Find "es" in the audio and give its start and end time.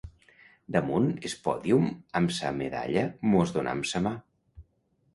1.29-1.35